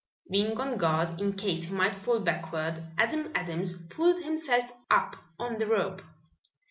Being 0.31 0.59
on 0.59 0.77
guard, 0.77 1.21
in 1.21 1.33
case 1.33 1.65
he 1.65 1.73
might 1.75 1.93
fall 1.95 2.19
backward, 2.21 2.81
Adam 2.97 3.31
Adams 3.35 3.85
pulled 3.89 4.23
himself 4.23 4.71
up 4.89 5.15
on 5.37 5.59
the 5.59 5.67
rope. 5.67 6.01